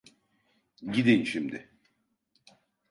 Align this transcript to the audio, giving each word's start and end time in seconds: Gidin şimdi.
Gidin 0.91 1.23
şimdi. 1.23 1.69